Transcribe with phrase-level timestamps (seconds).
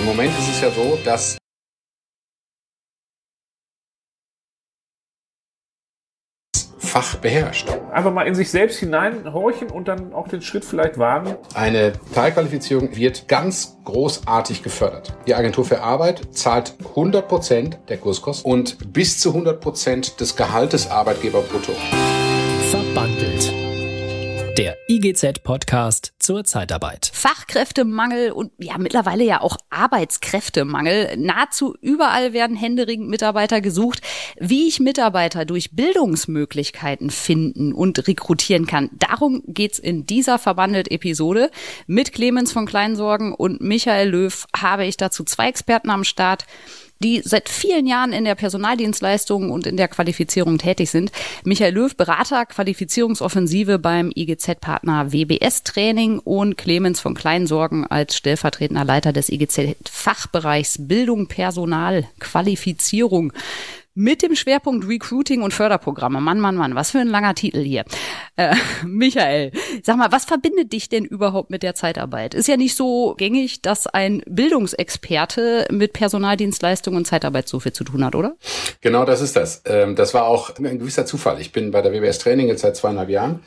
[0.00, 1.36] Im Moment ist es ja so, dass
[6.78, 7.68] Fach beherrscht.
[7.92, 11.36] Einfach mal in sich selbst hineinhorchen und dann auch den Schritt vielleicht wagen.
[11.54, 15.12] Eine Teilqualifizierung wird ganz großartig gefördert.
[15.28, 20.34] Die Agentur für Arbeit zahlt 100 Prozent der Kurskosten und bis zu 100 Prozent des
[20.34, 21.72] Gehaltes Arbeitgeber brutto.
[22.70, 23.59] Verbandelt.
[24.60, 27.10] Der IGZ-Podcast zur Zeitarbeit.
[27.14, 31.16] Fachkräftemangel und ja mittlerweile ja auch Arbeitskräftemangel.
[31.16, 34.02] Nahezu überall werden händeringend Mitarbeiter gesucht.
[34.38, 41.50] Wie ich Mitarbeiter durch Bildungsmöglichkeiten finden und rekrutieren kann, darum geht's in dieser Verbandelt-Episode.
[41.86, 46.44] Mit Clemens von Kleinsorgen und Michael Löw habe ich dazu zwei Experten am Start
[47.02, 51.10] die seit vielen Jahren in der Personaldienstleistung und in der Qualifizierung tätig sind.
[51.44, 59.14] Michael Löw, Berater, Qualifizierungsoffensive beim IGZ-Partner WBS Training und Clemens von Kleinsorgen als stellvertretender Leiter
[59.14, 63.32] des IGZ-Fachbereichs Bildung, Personal, Qualifizierung
[63.94, 66.20] mit dem Schwerpunkt Recruiting und Förderprogramme.
[66.20, 67.84] Mann, Mann, Mann, was für ein langer Titel hier.
[68.36, 68.54] Äh,
[68.86, 72.34] Michael, sag mal, was verbindet dich denn überhaupt mit der Zeitarbeit?
[72.34, 77.84] Ist ja nicht so gängig, dass ein Bildungsexperte mit Personaldienstleistungen und Zeitarbeit so viel zu
[77.84, 78.36] tun hat, oder?
[78.80, 79.62] Genau, das ist das.
[79.66, 81.40] Ähm, das war auch ein gewisser Zufall.
[81.40, 83.40] Ich bin bei der WBS Training jetzt seit zweieinhalb Jahren.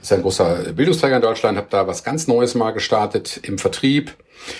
[0.00, 3.58] Das ist ein großer Bildungsträger in Deutschland, habe da was ganz Neues mal gestartet im
[3.58, 4.16] Vertrieb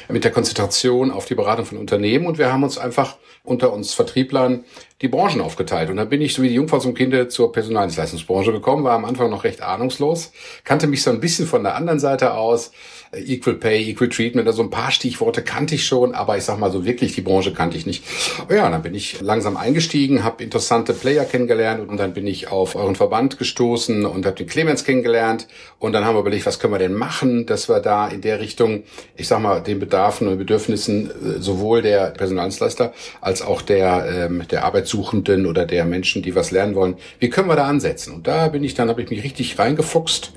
[0.09, 3.95] mit der Konzentration auf die Beratung von Unternehmen und wir haben uns einfach unter uns
[3.95, 4.65] Vertrieblern
[5.01, 5.91] die Branchen aufgeteilt.
[5.91, 9.05] Und da bin ich so wie die Jungfrau zum Kinde zur Personaldienstleistungsbranche gekommen, war am
[9.05, 10.33] Anfang noch recht ahnungslos,
[10.65, 12.73] kannte mich so ein bisschen von der anderen Seite aus,
[13.13, 16.71] Equal Pay, Equal Treatment, also ein paar Stichworte kannte ich schon, aber ich sag mal
[16.71, 18.05] so wirklich die Branche kannte ich nicht.
[18.49, 22.77] Ja, dann bin ich langsam eingestiegen, habe interessante Player kennengelernt und dann bin ich auf
[22.77, 25.49] euren Verband gestoßen und habe den Clemens kennengelernt
[25.81, 28.39] und dann haben wir überlegt, was können wir denn machen, dass wir da in der
[28.39, 28.85] Richtung,
[29.17, 34.45] ich sag mal, den Bedarfen und Bedürfnissen äh, sowohl der Personaldienstleister als auch der ähm,
[34.51, 38.15] der Arbeitssuchenden oder der Menschen, die was lernen wollen, wie können wir da ansetzen?
[38.15, 40.33] Und da bin ich dann, habe ich mich richtig reingefuchst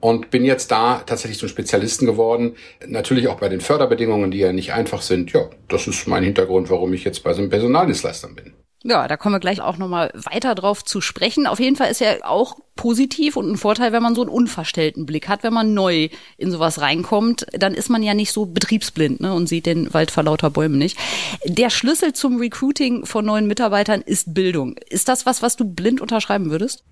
[0.00, 2.13] und bin jetzt da tatsächlich zum Spezialisten geworden.
[2.86, 5.32] Natürlich auch bei den Förderbedingungen, die ja nicht einfach sind.
[5.32, 8.54] Ja, das ist mein Hintergrund, warum ich jetzt bei so einem Personaldienstleister bin.
[8.86, 11.46] Ja, da kommen wir gleich auch nochmal weiter drauf zu sprechen.
[11.46, 15.06] Auf jeden Fall ist ja auch positiv und ein Vorteil, wenn man so einen unverstellten
[15.06, 15.42] Blick hat.
[15.42, 19.48] Wenn man neu in sowas reinkommt, dann ist man ja nicht so betriebsblind ne, und
[19.48, 20.98] sieht den Wald vor lauter Bäumen nicht.
[21.44, 24.76] Der Schlüssel zum Recruiting von neuen Mitarbeitern ist Bildung.
[24.88, 26.84] Ist das was, was du blind unterschreiben würdest?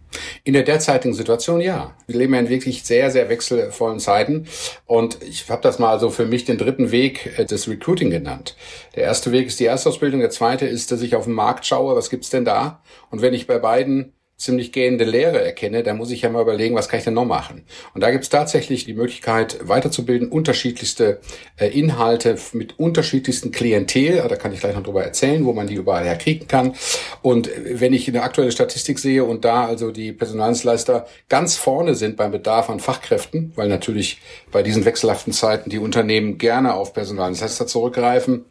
[0.45, 1.95] In der derzeitigen Situation ja.
[2.07, 4.47] Wir leben ja in wirklich sehr, sehr wechselvollen Zeiten.
[4.87, 8.57] Und ich habe das mal so für mich den dritten Weg äh, des Recruiting genannt.
[8.95, 11.97] Der erste Weg ist die Erstausbildung, der zweite ist, dass ich auf den Markt schaue,
[11.97, 12.83] was gibt's denn da?
[13.11, 16.75] Und wenn ich bei beiden ziemlich gehende Lehre erkenne, dann muss ich ja mal überlegen,
[16.75, 17.65] was kann ich denn noch machen?
[17.95, 21.21] Und da gibt es tatsächlich die Möglichkeit, weiterzubilden, unterschiedlichste
[21.57, 25.75] äh, Inhalte mit unterschiedlichsten Klientel, da kann ich gleich noch drüber erzählen, wo man die
[25.75, 26.75] überall herkriegen kann.
[27.23, 32.17] Und wenn ich eine aktuelle Statistik sehe und da also die Personaldienstleister ganz vorne sind
[32.17, 34.21] beim Bedarf an Fachkräften, weil natürlich
[34.51, 38.45] bei diesen wechselhaften Zeiten die Unternehmen gerne auf Personaldienstleister zurückgreifen,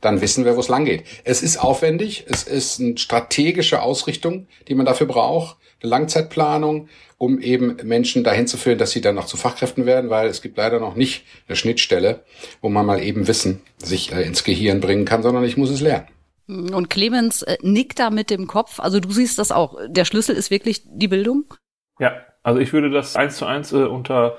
[0.00, 1.04] dann wissen wir, wo es lang geht.
[1.24, 6.88] Es ist aufwendig, es ist eine strategische Ausrichtung, die man dafür braucht, eine Langzeitplanung,
[7.18, 10.42] um eben Menschen dahin zu führen, dass sie dann noch zu Fachkräften werden, weil es
[10.42, 12.24] gibt leider noch nicht eine Schnittstelle,
[12.60, 15.80] wo man mal eben Wissen sich äh, ins Gehirn bringen kann, sondern ich muss es
[15.80, 16.08] lernen.
[16.48, 18.78] Und Clemens äh, nickt da mit dem Kopf.
[18.78, 19.78] Also du siehst das auch.
[19.88, 21.54] Der Schlüssel ist wirklich die Bildung?
[21.98, 24.36] Ja, also ich würde das eins zu eins äh, unter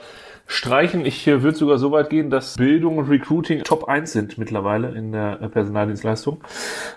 [0.48, 1.06] streichen.
[1.06, 4.90] Ich äh, würde sogar so weit gehen, dass Bildung und Recruiting Top 1 sind mittlerweile
[4.90, 6.42] in der äh, Personaldienstleistung.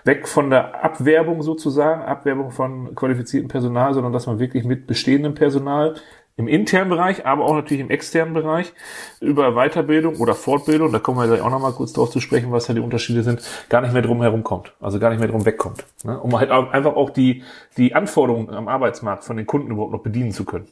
[0.03, 5.35] Weg von der Abwerbung sozusagen, Abwerbung von qualifiziertem Personal, sondern dass man wirklich mit bestehendem
[5.35, 5.95] Personal
[6.37, 8.73] im internen Bereich, aber auch natürlich im externen Bereich
[9.19, 12.67] über Weiterbildung oder Fortbildung, da kommen wir gleich auch nochmal kurz drauf zu sprechen, was
[12.67, 15.45] da die Unterschiede sind, gar nicht mehr drum herum kommt, also gar nicht mehr drum
[15.45, 16.19] wegkommt, ne?
[16.19, 17.43] um halt einfach auch die,
[17.77, 20.67] die Anforderungen am Arbeitsmarkt von den Kunden überhaupt noch bedienen zu können.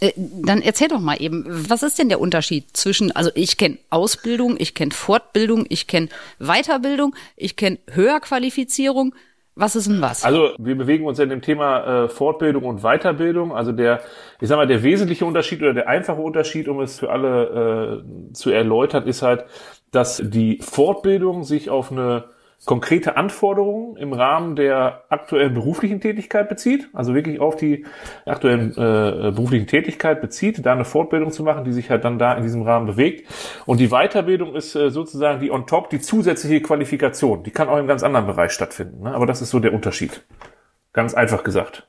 [0.00, 3.78] Äh, dann erzähl doch mal eben, was ist denn der Unterschied zwischen, also ich kenne
[3.90, 9.14] Ausbildung, ich kenne Fortbildung, ich kenne Weiterbildung, ich kenne Höherqualifizierung.
[9.54, 10.24] Was ist denn was?
[10.24, 13.52] Also wir bewegen uns in dem Thema äh, Fortbildung und Weiterbildung.
[13.52, 14.02] Also der,
[14.40, 18.32] ich sag mal, der wesentliche Unterschied oder der einfache Unterschied, um es für alle äh,
[18.34, 19.46] zu erläutern, ist halt,
[19.90, 22.26] dass die Fortbildung sich auf eine
[22.64, 27.86] konkrete Anforderungen im Rahmen der aktuellen beruflichen Tätigkeit bezieht, also wirklich auf die
[28.26, 32.34] aktuellen äh, beruflichen Tätigkeit bezieht, da eine Fortbildung zu machen, die sich halt dann da
[32.34, 33.28] in diesem Rahmen bewegt.
[33.64, 37.42] Und die Weiterbildung ist äh, sozusagen die on top, die zusätzliche Qualifikation.
[37.44, 39.04] Die kann auch im ganz anderen Bereich stattfinden.
[39.04, 39.14] Ne?
[39.14, 40.24] Aber das ist so der Unterschied.
[40.92, 41.86] Ganz einfach gesagt.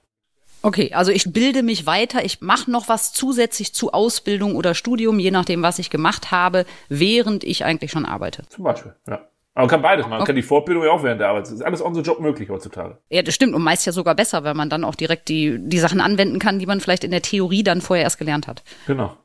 [0.61, 5.17] Okay, also ich bilde mich weiter, ich mache noch was zusätzlich zu Ausbildung oder Studium,
[5.17, 8.43] je nachdem, was ich gemacht habe, während ich eigentlich schon arbeite.
[8.49, 9.28] Zum Beispiel, ja.
[9.61, 10.19] Man kann beides machen.
[10.19, 11.43] Man kann die Fortbildung ja auch während der Arbeit.
[11.43, 12.97] Das ist alles on the job möglich heutzutage.
[13.09, 13.53] Ja, das stimmt.
[13.53, 16.59] Und meist ja sogar besser, weil man dann auch direkt die, die Sachen anwenden kann,
[16.59, 18.63] die man vielleicht in der Theorie dann vorher erst gelernt hat.
[18.87, 19.15] Genau.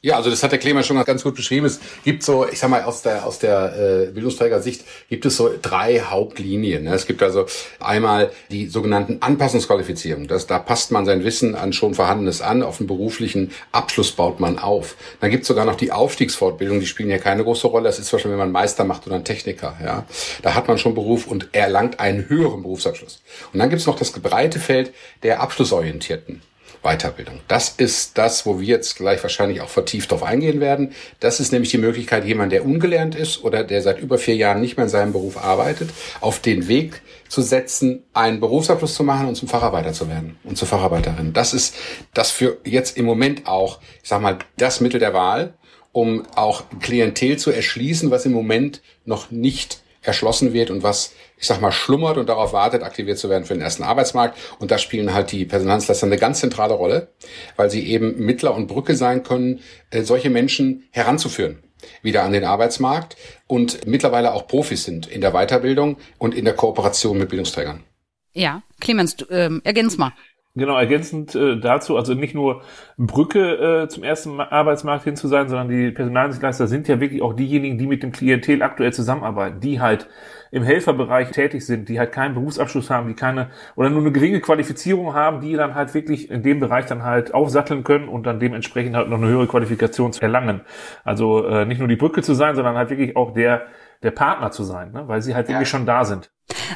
[0.00, 1.66] Ja, also das hat der Clemens schon ganz gut beschrieben.
[1.66, 5.50] Es gibt so, ich sag mal, aus der, aus der äh, Bildungsträgersicht gibt es so
[5.60, 6.84] drei Hauptlinien.
[6.84, 6.94] Ne?
[6.94, 7.46] Es gibt also
[7.80, 10.28] einmal die sogenannten Anpassungsqualifizierungen.
[10.28, 14.40] Das, da passt man sein Wissen an schon Vorhandenes an, auf den beruflichen Abschluss baut
[14.40, 14.96] man auf.
[15.20, 17.84] Dann gibt es sogar noch die Aufstiegsfortbildung, die spielen ja keine große Rolle.
[17.84, 19.76] Das ist zum Beispiel, wenn man Meister macht oder ein Techniker.
[19.84, 20.06] Ja?
[20.42, 23.20] Da hat man schon Beruf und erlangt einen höheren Berufsabschluss.
[23.52, 24.92] Und dann gibt es noch das breite Feld
[25.22, 26.42] der abschlussorientierten.
[26.82, 27.40] Weiterbildung.
[27.48, 30.92] Das ist das, wo wir jetzt gleich wahrscheinlich auch vertieft darauf eingehen werden.
[31.20, 34.60] Das ist nämlich die Möglichkeit, jemand, der ungelernt ist oder der seit über vier Jahren
[34.60, 35.90] nicht mehr in seinem Beruf arbeitet,
[36.20, 40.56] auf den Weg zu setzen, einen Berufsabschluss zu machen und zum Facharbeiter zu werden und
[40.56, 41.32] zur Facharbeiterin.
[41.32, 41.74] Das ist
[42.14, 45.54] das für jetzt im Moment auch, ich sag mal, das Mittel der Wahl,
[45.92, 51.46] um auch Klientel zu erschließen, was im Moment noch nicht erschlossen wird und was, ich
[51.46, 54.36] sag mal, schlummert und darauf wartet, aktiviert zu werden für den ersten Arbeitsmarkt.
[54.58, 57.08] Und da spielen halt die Personaldienstleister eine ganz zentrale Rolle,
[57.56, 61.62] weil sie eben Mittler und Brücke sein können, äh, solche Menschen heranzuführen
[62.02, 66.54] wieder an den Arbeitsmarkt und mittlerweile auch Profis sind in der Weiterbildung und in der
[66.54, 67.84] Kooperation mit Bildungsträgern.
[68.32, 70.12] Ja, Clemens, du, ähm, ergänz mal.
[70.54, 72.62] Genau, ergänzend äh, dazu, also nicht nur
[72.96, 77.34] Brücke äh, zum ersten Arbeitsmarkt hin zu sein, sondern die Personaldienstleister sind ja wirklich auch
[77.34, 80.08] diejenigen, die mit dem Klientel aktuell zusammenarbeiten, die halt
[80.50, 84.40] im Helferbereich tätig sind, die halt keinen Berufsabschluss haben, die keine oder nur eine geringe
[84.40, 88.40] Qualifizierung haben, die dann halt wirklich in dem Bereich dann halt aufsatteln können und dann
[88.40, 90.62] dementsprechend halt noch eine höhere Qualifikation zu erlangen.
[91.04, 93.66] Also äh, nicht nur die Brücke zu sein, sondern halt wirklich auch der
[94.02, 95.08] der Partner zu sein, ne?
[95.08, 96.30] weil sie halt wirklich schon da sind.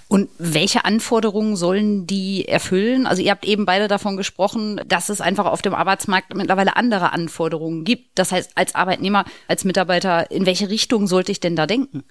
[0.09, 3.07] Und welche Anforderungen sollen die erfüllen?
[3.07, 7.13] Also ihr habt eben beide davon gesprochen, dass es einfach auf dem Arbeitsmarkt mittlerweile andere
[7.13, 8.19] Anforderungen gibt.
[8.19, 12.05] Das heißt, als Arbeitnehmer, als Mitarbeiter, in welche Richtung sollte ich denn da denken?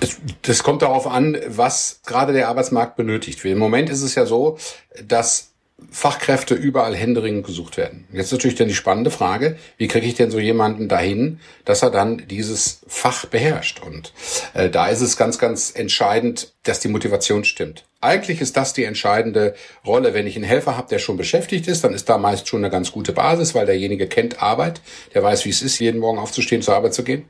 [0.00, 3.44] Das, das kommt darauf an, was gerade der Arbeitsmarkt benötigt.
[3.44, 4.58] Im Moment ist es ja so,
[5.04, 5.48] dass
[5.90, 8.06] Fachkräfte überall händeringend gesucht werden.
[8.12, 11.90] Jetzt natürlich dann die spannende Frage, wie kriege ich denn so jemanden dahin, dass er
[11.90, 13.80] dann dieses Fach beherrscht?
[13.80, 14.12] Und
[14.54, 17.84] äh, da ist es ganz, ganz entscheidend, dass die Motivation stimmt.
[18.00, 19.54] Eigentlich ist das die entscheidende
[19.84, 20.14] Rolle.
[20.14, 22.70] Wenn ich einen Helfer habe, der schon beschäftigt ist, dann ist da meist schon eine
[22.70, 24.80] ganz gute Basis, weil derjenige kennt Arbeit,
[25.14, 27.28] der weiß, wie es ist, jeden Morgen aufzustehen, zur Arbeit zu gehen.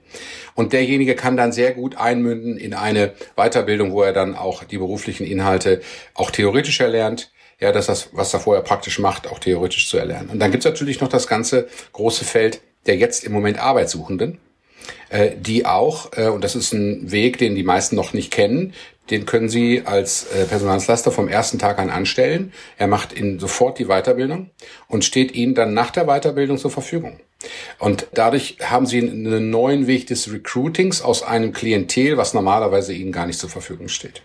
[0.54, 4.78] Und derjenige kann dann sehr gut einmünden in eine Weiterbildung, wo er dann auch die
[4.78, 5.80] beruflichen Inhalte
[6.14, 7.30] auch theoretisch erlernt
[7.60, 10.30] ja, dass das, was er vorher praktisch macht, auch theoretisch zu erlernen.
[10.30, 14.38] Und dann gibt's natürlich noch das ganze große Feld der jetzt im Moment Arbeitssuchenden,
[15.10, 18.72] äh, die auch, äh, und das ist ein Weg, den die meisten noch nicht kennen,
[19.10, 22.52] den können Sie als äh, Personaldienstleister vom ersten Tag an anstellen.
[22.76, 24.50] Er macht Ihnen sofort die Weiterbildung
[24.88, 27.20] und steht Ihnen dann nach der Weiterbildung zur Verfügung.
[27.78, 33.12] Und dadurch haben Sie einen neuen Weg des Recruitings aus einem Klientel, was normalerweise Ihnen
[33.12, 34.22] gar nicht zur Verfügung steht.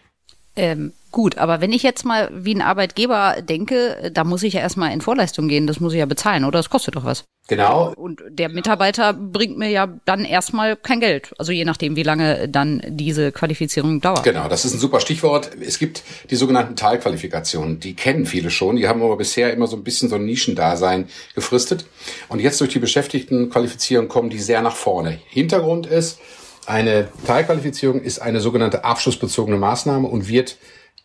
[0.56, 4.62] Ähm, gut, aber wenn ich jetzt mal wie ein Arbeitgeber denke, da muss ich ja
[4.62, 6.60] erstmal in Vorleistung gehen, das muss ich ja bezahlen, oder?
[6.60, 7.24] Das kostet doch was.
[7.48, 7.94] Genau.
[7.96, 11.34] Und der Mitarbeiter bringt mir ja dann erstmal kein Geld.
[11.38, 14.24] Also je nachdem, wie lange dann diese Qualifizierung dauert.
[14.24, 15.52] Genau, das ist ein super Stichwort.
[15.60, 17.82] Es gibt die sogenannten Teilqualifikationen.
[17.82, 18.78] Die kennen viele schon.
[18.78, 21.86] Die haben aber bisher immer so ein bisschen so ein Nischendasein gefristet.
[22.30, 25.20] Und jetzt durch die Beschäftigtenqualifizierung kommen die sehr nach vorne.
[25.28, 26.20] Hintergrund ist,
[26.68, 30.58] eine Teilqualifizierung ist eine sogenannte abschlussbezogene Maßnahme und wird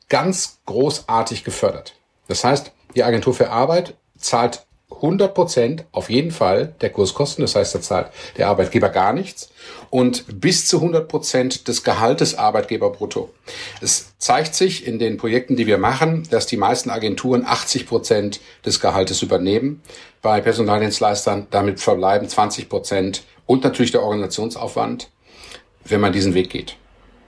[0.09, 1.95] ganz großartig gefördert.
[2.29, 7.43] Das heißt, die Agentur für Arbeit zahlt 100 Prozent auf jeden Fall der Kurskosten.
[7.43, 9.50] Das heißt, da zahlt der Arbeitgeber gar nichts
[9.91, 13.31] und bis zu 100 Prozent des Gehaltes Arbeitgeber brutto.
[13.81, 18.41] Es zeigt sich in den Projekten, die wir machen, dass die meisten Agenturen 80 Prozent
[18.65, 19.83] des Gehaltes übernehmen.
[20.23, 25.11] Bei Personaldienstleistern damit verbleiben 20 Prozent und natürlich der Organisationsaufwand
[25.88, 26.76] wenn man diesen Weg geht.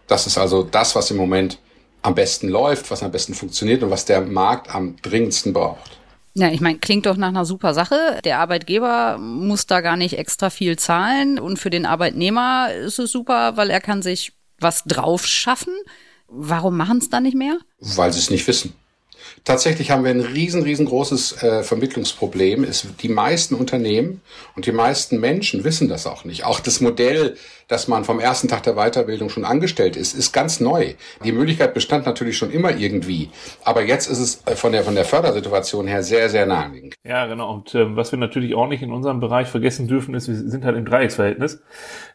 [0.07, 1.59] Das ist also das, was im Moment
[2.03, 5.99] am besten läuft, was am besten funktioniert und was der Markt am dringendsten braucht.
[6.35, 8.21] Ja, ich meine, klingt doch nach einer super Sache.
[8.25, 13.11] Der Arbeitgeber muss da gar nicht extra viel zahlen und für den Arbeitnehmer ist es
[13.11, 15.75] super, weil er kann sich was drauf schaffen.
[16.29, 17.59] Warum machen es dann nicht mehr?
[17.81, 18.75] Weil sie es nicht wissen.
[19.45, 22.65] Tatsächlich haben wir ein riesen, riesengroßes äh, Vermittlungsproblem.
[22.65, 24.21] Es, die meisten Unternehmen
[24.55, 26.45] und die meisten Menschen wissen das auch nicht.
[26.45, 27.37] Auch das Modell,
[27.69, 30.95] dass man vom ersten Tag der Weiterbildung schon angestellt ist, ist ganz neu.
[31.25, 33.31] Die Möglichkeit bestand natürlich schon immer irgendwie.
[33.65, 36.97] Aber jetzt ist es äh, von der, von der Fördersituation her sehr, sehr naheliegend.
[37.05, 37.55] Ja, genau.
[37.55, 40.65] Und äh, was wir natürlich auch nicht in unserem Bereich vergessen dürfen, ist, wir sind
[40.65, 41.63] halt im Dreiecksverhältnis.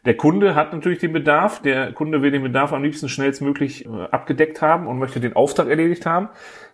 [0.04, 1.60] Der Kunde hat natürlich den Bedarf.
[1.62, 5.68] Der Kunde will den Bedarf am liebsten schnellstmöglich äh, abgedeckt haben und möchte den Auftrag
[5.68, 6.28] erledigt haben.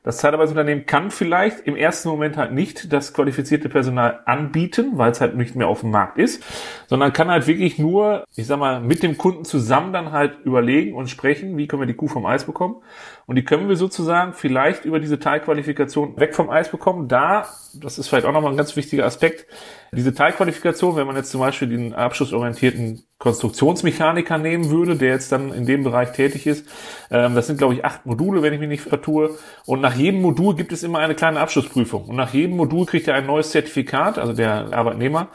[0.05, 5.21] Das Zeitarbeitsunternehmen kann vielleicht im ersten Moment halt nicht das qualifizierte Personal anbieten, weil es
[5.21, 6.43] halt nicht mehr auf dem Markt ist,
[6.89, 10.97] sondern kann halt wirklich nur, ich sag mal, mit dem Kunden zusammen dann halt überlegen
[10.97, 12.83] und sprechen, wie können wir die Kuh vom Eis bekommen.
[13.26, 17.09] Und die können wir sozusagen vielleicht über diese Teilqualifikation weg vom Eis bekommen.
[17.09, 19.47] Da, das ist vielleicht auch nochmal ein ganz wichtiger Aspekt,
[19.95, 25.52] diese Teilqualifikation, wenn man jetzt zum Beispiel den abschlussorientierten Konstruktionsmechaniker nehmen würde, der jetzt dann
[25.52, 26.67] in dem Bereich tätig ist,
[27.11, 29.37] ähm, das sind glaube ich acht Module, wenn ich mich nicht vertue.
[29.67, 32.07] Und nach jedem Modul gibt es immer eine kleine Abschlussprüfung.
[32.07, 35.29] Und nach jedem Modul kriegt er ein neues Zertifikat, also der Arbeitnehmer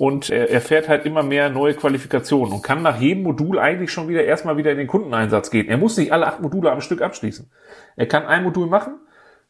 [0.00, 4.08] und er erfährt halt immer mehr neue Qualifikationen und kann nach jedem Modul eigentlich schon
[4.08, 5.68] wieder erstmal wieder in den Kundeneinsatz gehen.
[5.68, 7.50] Er muss nicht alle acht Module am Stück abschließen.
[7.96, 8.94] Er kann ein Modul machen,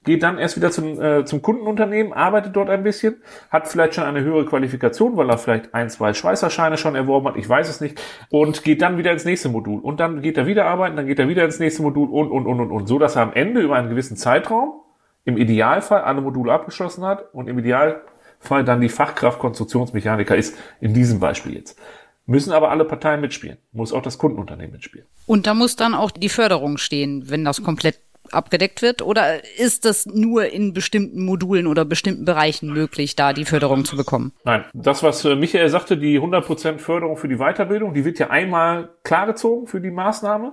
[0.03, 4.03] geht dann erst wieder zum, äh, zum Kundenunternehmen, arbeitet dort ein bisschen, hat vielleicht schon
[4.03, 7.81] eine höhere Qualifikation, weil er vielleicht ein, zwei Schweißerscheine schon erworben hat, ich weiß es
[7.81, 9.79] nicht, und geht dann wieder ins nächste Modul.
[9.79, 12.49] Und dann geht er wieder arbeiten, dann geht er wieder ins nächste Modul und, und,
[12.49, 12.89] und, und, und.
[12.89, 14.81] So, dass er am Ende über einen gewissen Zeitraum
[15.25, 18.03] im Idealfall alle Module abgeschlossen hat und im Ideal
[18.41, 21.79] Fall dann die Fachkraft Konstruktionsmechaniker ist, in diesem Beispiel jetzt.
[22.27, 23.59] Müssen aber alle Parteien mitspielen.
[23.73, 25.07] Muss auch das Kundenunternehmen mitspielen.
[25.27, 28.01] Und da muss dann auch die Förderung stehen, wenn das komplett
[28.33, 29.03] abgedeckt wird?
[29.03, 33.97] Oder ist das nur in bestimmten Modulen oder bestimmten Bereichen möglich, da die Förderung zu
[33.97, 34.33] bekommen?
[34.45, 38.31] Nein, das, was äh, Michael sagte, die 100% Förderung für die Weiterbildung, die wird ja
[38.31, 40.53] einmal klargezogen für die Maßnahme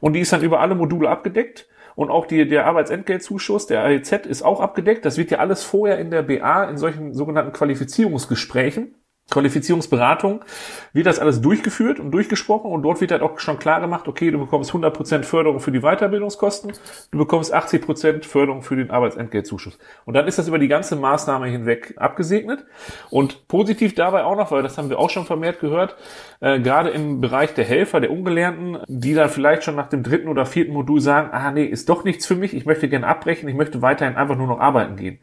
[0.00, 1.68] und die ist dann über alle Module abgedeckt.
[1.96, 5.04] Und auch die, der Arbeitsentgeltzuschuss, der AEZ, ist auch abgedeckt.
[5.06, 8.94] Das wird ja alles vorher in der BA in solchen sogenannten Qualifizierungsgesprächen
[9.28, 10.44] Qualifizierungsberatung
[10.92, 14.30] wird das alles durchgeführt und durchgesprochen und dort wird halt auch schon klar gemacht, okay,
[14.30, 16.72] du bekommst 100% Förderung für die Weiterbildungskosten,
[17.10, 19.78] du bekommst 80% Förderung für den Arbeitsentgeltzuschuss.
[20.04, 22.64] Und dann ist das über die ganze Maßnahme hinweg abgesegnet.
[23.10, 25.96] Und positiv dabei auch noch, weil das haben wir auch schon vermehrt gehört,
[26.40, 30.28] äh, gerade im Bereich der Helfer, der Ungelernten, die dann vielleicht schon nach dem dritten
[30.28, 33.48] oder vierten Modul sagen, ah nee, ist doch nichts für mich, ich möchte gerne abbrechen,
[33.48, 35.18] ich möchte weiterhin einfach nur noch arbeiten gehen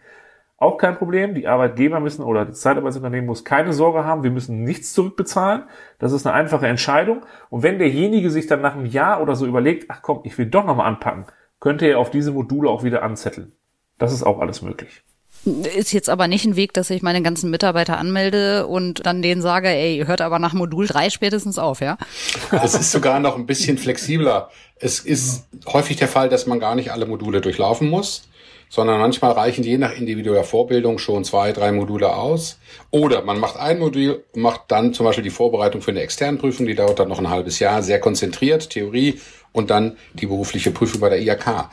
[0.63, 1.35] auch kein Problem.
[1.35, 4.23] Die Arbeitgeber müssen oder das Zeitarbeitsunternehmen muss keine Sorge haben.
[4.23, 5.63] Wir müssen nichts zurückbezahlen.
[5.99, 7.25] Das ist eine einfache Entscheidung.
[7.49, 10.47] Und wenn derjenige sich dann nach einem Jahr oder so überlegt, ach komm, ich will
[10.47, 11.25] doch nochmal anpacken,
[11.59, 13.51] könnte er auf diese Module auch wieder anzetteln.
[13.99, 15.03] Das ist auch alles möglich.
[15.45, 19.41] Ist jetzt aber nicht ein Weg, dass ich meine ganzen Mitarbeiter anmelde und dann denen
[19.41, 21.97] sage, ey, hört aber nach Modul 3 spätestens auf, ja?
[22.63, 24.49] Es ist sogar noch ein bisschen flexibler.
[24.77, 28.29] Es ist häufig der Fall, dass man gar nicht alle Module durchlaufen muss
[28.73, 32.57] sondern manchmal reichen je nach individueller Vorbildung schon zwei, drei Module aus.
[32.89, 36.65] Oder man macht ein Modul, macht dann zum Beispiel die Vorbereitung für eine externe Prüfung,
[36.65, 39.19] die dauert dann noch ein halbes Jahr, sehr konzentriert, Theorie
[39.53, 41.69] und dann die berufliche Prüfung bei der IHK.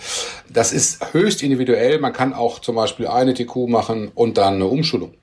[0.49, 1.99] Das ist höchst individuell.
[1.99, 5.14] Man kann auch zum Beispiel eine TQ machen und dann eine Umschulung.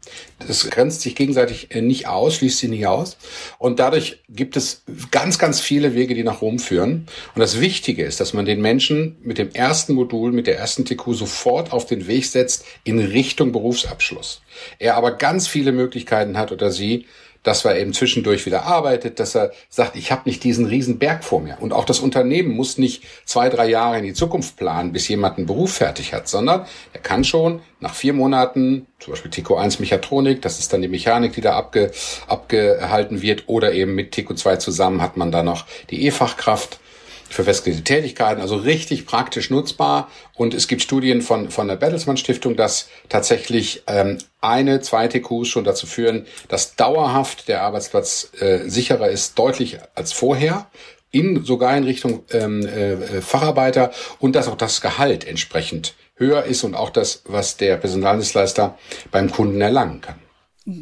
[0.45, 3.17] Das grenzt sich gegenseitig nicht aus, schließt sie nicht aus.
[3.59, 7.07] Und dadurch gibt es ganz, ganz viele Wege, die nach Rom führen.
[7.35, 10.85] Und das Wichtige ist, dass man den Menschen mit dem ersten Modul, mit der ersten
[10.85, 14.41] TQ sofort auf den Weg setzt in Richtung Berufsabschluss.
[14.79, 17.05] Er aber ganz viele Möglichkeiten hat oder sie,
[17.48, 21.24] dass er eben zwischendurch wieder arbeitet, dass er sagt, ich habe nicht diesen riesen Berg
[21.24, 21.56] vor mir.
[21.62, 25.38] Und auch das Unternehmen muss nicht zwei, drei Jahre in die Zukunft planen, bis jemand
[25.38, 29.80] einen Beruf fertig hat, sondern er kann schon nach vier Monaten, zum Beispiel Tico 1
[29.80, 31.92] Mechatronik, das ist dann die Mechanik, die da abge,
[32.27, 36.82] abgehalten wird, oder eben mit Tico 2 zusammen hat man da noch die E-Fachkraft
[37.29, 40.10] für festgelegte Tätigkeiten, also richtig praktisch nutzbar.
[40.36, 45.48] Und es gibt Studien von, von der Bertelsmann Stiftung, dass tatsächlich ähm, eine, zwei TQs
[45.48, 50.67] schon dazu führen, dass dauerhaft der Arbeitsplatz äh, sicherer ist, deutlich als vorher.
[51.10, 56.63] In, sogar in Richtung ähm, äh, Facharbeiter und dass auch das Gehalt entsprechend höher ist
[56.63, 58.77] und auch das, was der Personaldienstleister
[59.10, 60.26] beim Kunden erlangen kann.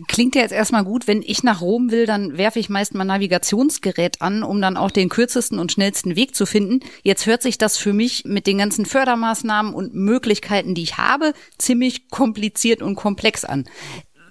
[0.08, 1.08] Klingt ja jetzt erstmal gut.
[1.08, 4.90] Wenn ich nach Rom will, dann werfe ich meist mein Navigationsgerät an, um dann auch
[4.90, 6.80] den kürzesten und schnellsten Weg zu finden.
[7.04, 11.34] Jetzt hört sich das für mich mit den ganzen Fördermaßnahmen und Möglichkeiten, die ich habe,
[11.60, 13.66] ziemlich kompliziert und komplex an.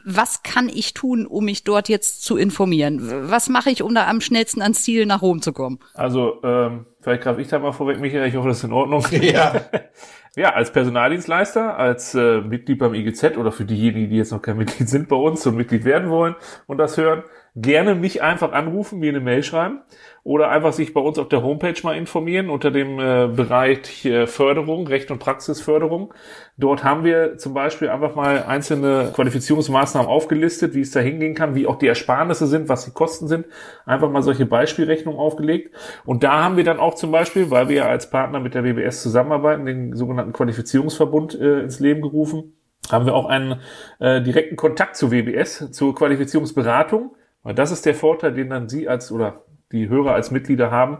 [0.04, 3.30] Was kann ich tun, um mich dort jetzt zu informieren?
[3.30, 5.78] Was mache ich, um da am schnellsten ans Ziel nach Rom zu kommen?
[5.94, 9.06] Also, ähm, vielleicht greife ich da mal vorweg, Michael, ich hoffe, das ist in Ordnung.
[9.12, 9.64] Ja.
[10.36, 14.56] Ja, als Personaldienstleister, als äh, Mitglied beim IGZ oder für diejenigen, die jetzt noch kein
[14.56, 16.34] Mitglied sind bei uns und Mitglied werden wollen
[16.66, 17.22] und das hören,
[17.56, 19.82] gerne mich einfach anrufen, mir eine Mail schreiben
[20.24, 24.26] oder einfach sich bei uns auf der Homepage mal informieren unter dem äh, Bereich äh,
[24.26, 26.12] Förderung, Recht und Praxisförderung.
[26.56, 31.54] Dort haben wir zum Beispiel einfach mal einzelne Qualifizierungsmaßnahmen aufgelistet, wie es da hingehen kann,
[31.54, 33.46] wie auch die Ersparnisse sind, was die Kosten sind.
[33.86, 35.74] Einfach mal solche Beispielrechnungen aufgelegt.
[36.04, 38.64] Und da haben wir dann auch zum Beispiel, weil wir ja als Partner mit der
[38.64, 42.54] WBS zusammenarbeiten, den sogenannten Qualifizierungsverbund äh, ins Leben gerufen,
[42.90, 43.60] haben wir auch einen
[44.00, 47.14] äh, direkten Kontakt zu WBS, zur Qualifizierungsberatung.
[47.44, 50.98] Weil das ist der Vorteil, den dann Sie als oder die Hörer als Mitglieder haben.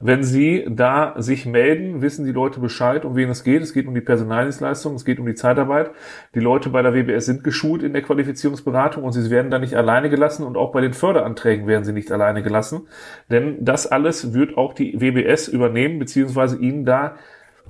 [0.00, 3.62] Wenn sie da sich melden, wissen die Leute Bescheid, um wen es geht.
[3.62, 5.92] Es geht um die Personaldienstleistung, es geht um die Zeitarbeit.
[6.34, 9.74] Die Leute bei der WBS sind geschult in der Qualifizierungsberatung und sie werden da nicht
[9.74, 12.88] alleine gelassen und auch bei den Förderanträgen werden sie nicht alleine gelassen.
[13.30, 17.14] Denn das alles wird auch die WBS übernehmen, beziehungsweise ihnen da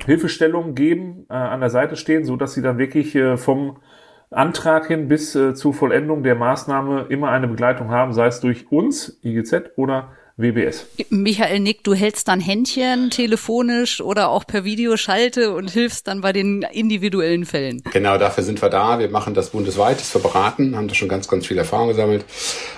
[0.04, 3.78] Hilfestellungen geben, äh, an der Seite stehen, so dass sie dann wirklich äh, vom
[4.30, 8.70] Antrag hin bis äh, zur Vollendung der Maßnahme immer eine Begleitung haben, sei es durch
[8.70, 10.86] uns, IGZ oder WBS.
[11.10, 16.32] Michael Nick, du hältst dann Händchen telefonisch oder auch per Videoschalte und hilfst dann bei
[16.32, 17.82] den individuellen Fällen.
[17.92, 19.00] Genau, dafür sind wir da.
[19.00, 22.24] Wir machen das bundesweit, das wir beraten, haben da schon ganz, ganz viel Erfahrung gesammelt.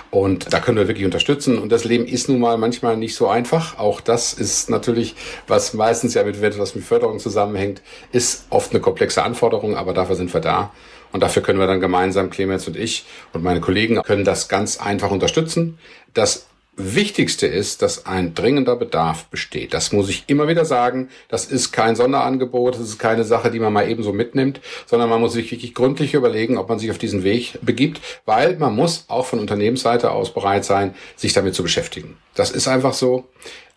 [0.09, 1.59] Und da können wir wirklich unterstützen.
[1.59, 3.77] Und das Leben ist nun mal manchmal nicht so einfach.
[3.77, 5.15] Auch das ist natürlich,
[5.47, 10.15] was meistens ja mit, was mit Förderung zusammenhängt, ist oft eine komplexe Anforderung, aber dafür
[10.15, 10.71] sind wir da.
[11.11, 14.79] Und dafür können wir dann gemeinsam, Clemens und ich und meine Kollegen, können das ganz
[14.79, 15.77] einfach unterstützen.
[16.13, 19.73] Das Wichtigste ist, dass ein dringender Bedarf besteht.
[19.73, 21.09] Das muss ich immer wieder sagen.
[21.27, 25.19] Das ist kein Sonderangebot, das ist keine Sache, die man mal ebenso mitnimmt, sondern man
[25.19, 29.05] muss sich wirklich gründlich überlegen, ob man sich auf diesen Weg begibt, weil man muss
[29.09, 32.17] auch von Unternehmensseite aus bereit sein, sich damit zu beschäftigen.
[32.35, 33.25] Das ist einfach so.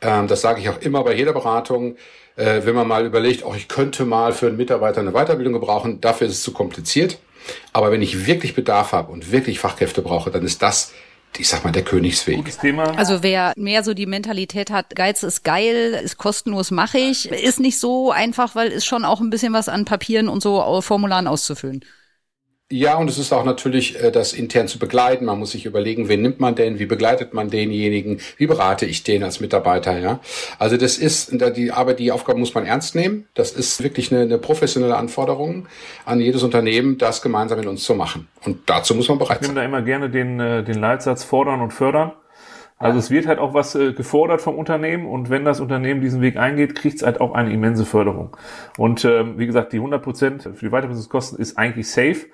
[0.00, 1.96] Ähm, das sage ich auch immer bei jeder Beratung.
[2.36, 6.00] Äh, wenn man mal überlegt, auch ich könnte mal für einen Mitarbeiter eine Weiterbildung gebrauchen,
[6.00, 7.18] dafür ist es zu kompliziert.
[7.72, 10.92] Aber wenn ich wirklich Bedarf habe und wirklich Fachkräfte brauche, dann ist das
[11.38, 12.36] ich sag mal, der Königsweg.
[12.36, 12.96] Gutes Thema.
[12.96, 17.60] Also wer mehr so die Mentalität hat, Geiz ist geil, ist kostenlos, mache ich, ist
[17.60, 21.26] nicht so einfach, weil ist schon auch ein bisschen was an Papieren und so Formularen
[21.26, 21.84] auszufüllen.
[22.70, 25.26] Ja, und es ist auch natürlich, äh, das intern zu begleiten.
[25.26, 29.04] Man muss sich überlegen, wen nimmt man denn, wie begleitet man denjenigen, wie berate ich
[29.04, 30.20] den als Mitarbeiter, ja.
[30.58, 33.26] Also das ist, die Arbeit, die Aufgabe muss man ernst nehmen.
[33.34, 35.66] Das ist wirklich eine, eine professionelle Anforderung
[36.06, 38.28] an jedes Unternehmen, das gemeinsam mit uns zu machen.
[38.44, 39.42] Und dazu muss man bereit sein.
[39.42, 42.12] Ich nehme da immer gerne den, äh, den Leitsatz fordern und fördern.
[42.78, 46.20] Also es wird halt auch was äh, gefordert vom Unternehmen und wenn das Unternehmen diesen
[46.20, 48.36] Weg eingeht, kriegt es halt auch eine immense Förderung.
[48.76, 52.26] Und ähm, wie gesagt, die 100 Prozent für die Weiterbildungskosten ist eigentlich safe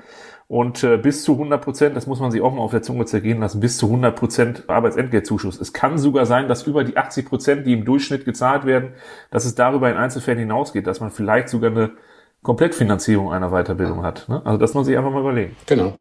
[0.50, 3.04] und äh, bis zu 100 Prozent, das muss man sich auch mal auf der Zunge
[3.04, 5.60] zergehen lassen, bis zu 100 Prozent Arbeitsentgeltzuschuss.
[5.60, 8.94] Es kann sogar sein, dass über die 80 Prozent, die im Durchschnitt gezahlt werden,
[9.30, 11.92] dass es darüber in Einzelfällen hinausgeht, dass man vielleicht sogar eine
[12.42, 14.28] Komplettfinanzierung einer Weiterbildung hat.
[14.28, 14.42] Ne?
[14.44, 15.54] Also das muss man sich einfach mal überlegen.
[15.66, 15.94] Genau.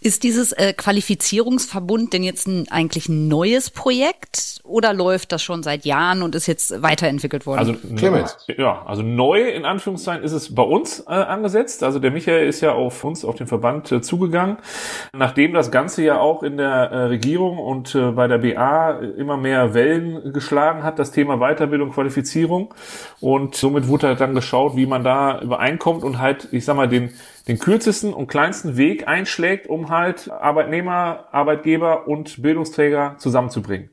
[0.00, 5.64] Ist dieses äh, Qualifizierungsverbund denn jetzt ein, eigentlich ein neues Projekt oder läuft das schon
[5.64, 7.58] seit Jahren und ist jetzt weiterentwickelt worden?
[7.58, 8.36] Also Clemens.
[8.56, 11.82] Ja, also neu in Anführungszeichen ist es bei uns äh, angesetzt.
[11.82, 14.58] Also der Michael ist ja auf uns, auf den Verband äh, zugegangen,
[15.12, 19.36] nachdem das Ganze ja auch in der äh, Regierung und äh, bei der BA immer
[19.36, 22.72] mehr Wellen geschlagen hat, das Thema Weiterbildung, Qualifizierung
[23.20, 26.88] und somit wurde halt dann geschaut, wie man da übereinkommt und halt, ich sag mal,
[26.88, 27.10] den
[27.48, 33.90] den kürzesten und kleinsten Weg einschlägt, um halt Arbeitnehmer, Arbeitgeber und Bildungsträger zusammenzubringen.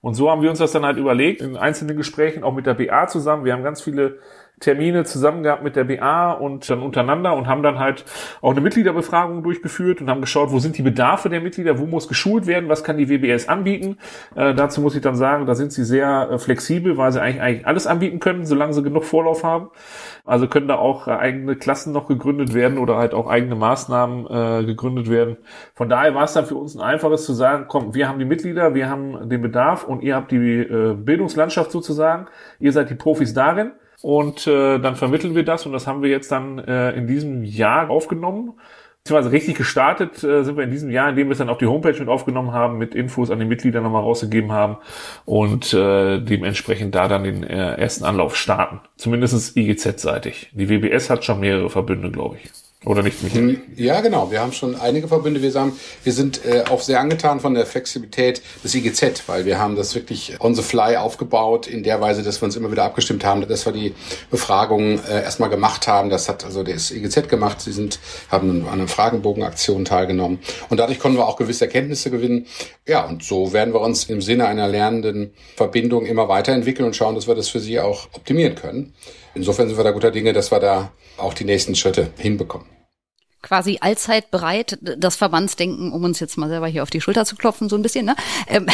[0.00, 2.74] Und so haben wir uns das dann halt überlegt, in einzelnen Gesprächen, auch mit der
[2.74, 3.44] BA zusammen.
[3.44, 4.18] Wir haben ganz viele
[4.62, 8.04] Termine zusammen gehabt mit der BA und dann untereinander und haben dann halt
[8.40, 12.08] auch eine Mitgliederbefragung durchgeführt und haben geschaut, wo sind die Bedarfe der Mitglieder, wo muss
[12.08, 13.98] geschult werden, was kann die WBS anbieten.
[14.34, 17.42] Äh, dazu muss ich dann sagen, da sind sie sehr äh, flexibel, weil sie eigentlich,
[17.42, 19.70] eigentlich alles anbieten können, solange sie genug Vorlauf haben.
[20.24, 24.26] Also können da auch äh, eigene Klassen noch gegründet werden oder halt auch eigene Maßnahmen
[24.26, 25.38] äh, gegründet werden.
[25.74, 28.24] Von daher war es dann für uns ein einfaches zu sagen, komm, wir haben die
[28.24, 32.26] Mitglieder, wir haben den Bedarf und ihr habt die äh, Bildungslandschaft sozusagen.
[32.60, 33.72] Ihr seid die Profis darin
[34.02, 37.44] und äh, dann vermitteln wir das und das haben wir jetzt dann äh, in diesem
[37.44, 38.54] Jahr aufgenommen.
[39.04, 41.66] Beziehungsweise richtig gestartet äh, sind wir in diesem Jahr, indem wir es dann auf die
[41.66, 44.76] Homepage mit aufgenommen haben, mit Infos an die Mitglieder nochmal rausgegeben haben
[45.24, 48.80] und äh, dementsprechend da dann den äh, ersten Anlauf starten.
[48.96, 50.50] Zumindest IGZ-seitig.
[50.52, 52.50] Die WBS hat schon mehrere Verbünde, glaube ich.
[52.84, 53.60] Oder nicht, Michael?
[53.76, 54.32] Ja, genau.
[54.32, 55.40] Wir haben schon einige Verbünde.
[55.40, 59.60] Wir, sagen, wir sind äh, auch sehr angetan von der Flexibilität des IGZ, weil wir
[59.60, 62.82] haben das wirklich on the fly aufgebaut, in der Weise, dass wir uns immer wieder
[62.82, 63.94] abgestimmt haben, dass wir die
[64.30, 66.10] Befragungen äh, erstmal gemacht haben.
[66.10, 67.60] Das hat also das IGZ gemacht.
[67.60, 70.40] Sie sind, haben an einer Fragenbogenaktion teilgenommen.
[70.68, 72.46] Und dadurch konnten wir auch gewisse Erkenntnisse gewinnen.
[72.86, 77.14] Ja, und so werden wir uns im Sinne einer lernenden Verbindung immer weiterentwickeln und schauen,
[77.14, 78.92] dass wir das für Sie auch optimieren können.
[79.34, 82.66] Insofern sind wir da guter Dinge, dass wir da auch die nächsten Schritte hinbekommen
[83.42, 87.36] quasi allzeit bereit, das Verbandsdenken, um uns jetzt mal selber hier auf die Schulter zu
[87.36, 88.14] klopfen, so ein bisschen, ne?
[88.46, 88.66] Ähm,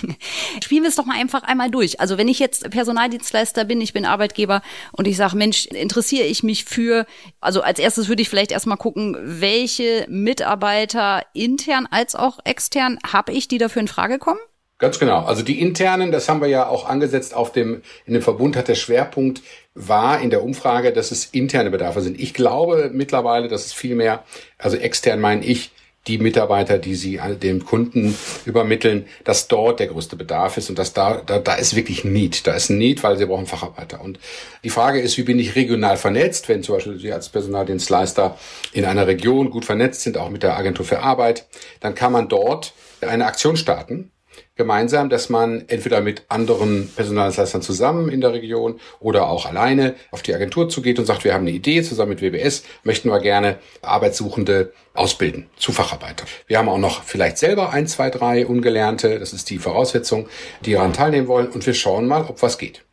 [0.62, 2.00] spielen wir es doch mal einfach einmal durch.
[2.00, 6.42] Also wenn ich jetzt Personaldienstleister bin, ich bin Arbeitgeber und ich sage, Mensch, interessiere ich
[6.44, 7.04] mich für,
[7.40, 13.32] also als erstes würde ich vielleicht erstmal gucken, welche Mitarbeiter intern als auch extern habe
[13.32, 14.40] ich, die dafür in Frage kommen?
[14.82, 15.20] Ganz genau.
[15.20, 18.66] Also die internen, das haben wir ja auch angesetzt auf dem, in dem Verbund hat
[18.66, 19.40] der Schwerpunkt
[19.76, 22.18] war in der Umfrage, dass es interne Bedarfe sind.
[22.18, 24.24] Ich glaube mittlerweile, dass es viel mehr,
[24.58, 25.70] also extern meine ich,
[26.08, 30.92] die Mitarbeiter, die sie dem Kunden übermitteln, dass dort der größte Bedarf ist und dass
[30.92, 32.48] da, da, da ist wirklich Need.
[32.48, 34.00] Da ist Need, weil sie brauchen Facharbeiter.
[34.00, 34.18] Und
[34.64, 38.36] die Frage ist, wie bin ich regional vernetzt, wenn zum Beispiel Sie als Personaldienstleister
[38.72, 41.46] in einer Region gut vernetzt sind, auch mit der Agentur für Arbeit,
[41.78, 44.10] dann kann man dort eine Aktion starten
[44.54, 50.22] gemeinsam, dass man entweder mit anderen Personaldienstleistern zusammen in der Region oder auch alleine auf
[50.22, 53.58] die Agentur zugeht und sagt, wir haben eine Idee, zusammen mit WBS möchten wir gerne
[53.80, 56.26] Arbeitssuchende ausbilden zu Facharbeiter.
[56.46, 60.28] Wir haben auch noch vielleicht selber ein, zwei, drei Ungelernte, das ist die Voraussetzung,
[60.64, 62.84] die daran teilnehmen wollen und wir schauen mal, ob was geht.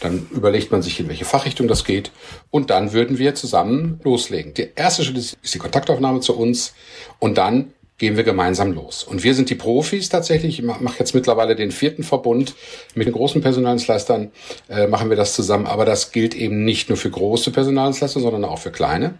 [0.00, 2.10] Dann überlegt man sich, in welche Fachrichtung das geht.
[2.50, 4.52] Und dann würden wir zusammen loslegen.
[4.52, 6.74] Der erste Schritt ist die Kontaktaufnahme zu uns.
[7.20, 9.04] Und dann gehen wir gemeinsam los.
[9.04, 10.58] Und wir sind die Profis tatsächlich.
[10.58, 12.54] Ich mache jetzt mittlerweile den vierten Verbund
[12.94, 14.32] mit den großen Personaldienstleistern,
[14.68, 15.66] äh, machen wir das zusammen.
[15.66, 19.14] Aber das gilt eben nicht nur für große Personaldienstleister, sondern auch für kleine,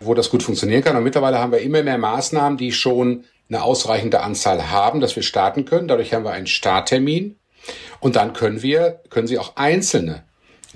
[0.00, 0.96] wo das gut funktionieren kann.
[0.96, 5.22] Und mittlerweile haben wir immer mehr Maßnahmen, die schon eine ausreichende Anzahl haben, dass wir
[5.24, 5.88] starten können.
[5.88, 7.36] Dadurch haben wir einen Starttermin.
[8.00, 10.24] Und dann können wir, können Sie auch einzelne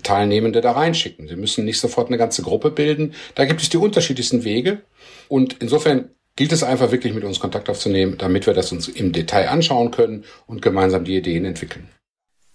[0.03, 1.27] Teilnehmende da reinschicken.
[1.27, 3.15] Sie müssen nicht sofort eine ganze Gruppe bilden.
[3.35, 4.83] Da gibt es die unterschiedlichsten Wege.
[5.29, 9.13] Und insofern gilt es einfach wirklich mit uns Kontakt aufzunehmen, damit wir das uns im
[9.13, 11.89] Detail anschauen können und gemeinsam die Ideen entwickeln.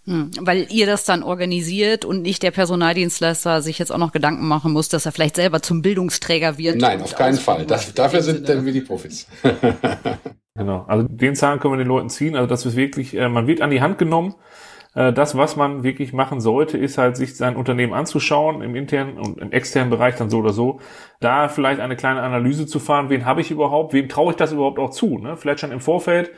[0.06, 4.48] Hm, weil ihr das dann organisiert und nicht der Personaldienstleister sich jetzt auch noch Gedanken
[4.48, 6.78] machen muss, dass er vielleicht selber zum Bildungsträger wird.
[6.78, 7.66] Nein, auf keinen Fall.
[7.66, 9.28] Das, dafür sind dann wir die Profis.
[10.56, 10.86] genau.
[10.88, 12.36] Also den Zahn können wir den Leuten ziehen.
[12.36, 14.34] Also das ist wirklich, äh, man wird an die Hand genommen
[14.94, 19.38] das, was man wirklich machen sollte, ist halt, sich sein Unternehmen anzuschauen, im internen und
[19.40, 20.82] im externen Bereich dann so oder so,
[21.22, 24.52] da vielleicht eine kleine Analyse zu fahren, wen habe ich überhaupt, wem traue ich das
[24.52, 25.38] überhaupt auch zu, ne?
[25.38, 26.32] vielleicht schon im Vorfeld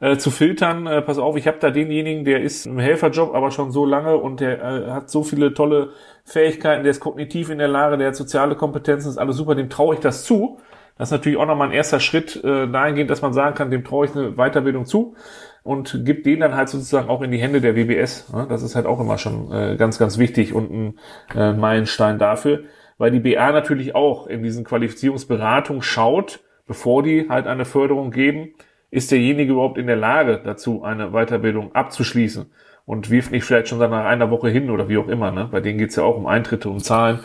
[0.00, 3.52] äh, zu filtern, äh, pass auf, ich habe da denjenigen, der ist im Helferjob, aber
[3.52, 5.90] schon so lange und der äh, hat so viele tolle
[6.24, 9.70] Fähigkeiten, der ist kognitiv in der Lage, der hat soziale Kompetenzen, ist alles super, dem
[9.70, 10.58] traue ich das zu.
[10.98, 13.84] Das ist natürlich auch nochmal ein erster Schritt äh, dahingehend, dass man sagen kann, dem
[13.84, 15.14] traue ich eine Weiterbildung zu
[15.62, 18.32] und gibt den dann halt sozusagen auch in die Hände der WBS.
[18.48, 20.98] Das ist halt auch immer schon äh, ganz, ganz wichtig und ein
[21.34, 22.64] äh, Meilenstein dafür,
[22.98, 28.54] weil die BA natürlich auch in diesen Qualifizierungsberatungen schaut, bevor die halt eine Förderung geben,
[28.90, 32.46] ist derjenige überhaupt in der Lage dazu, eine Weiterbildung abzuschließen
[32.90, 35.30] und wirft nicht vielleicht schon nach einer Woche hin oder wie auch immer.
[35.30, 35.48] Ne?
[35.48, 37.20] Bei denen geht's ja auch um Eintritte, um Zahlen.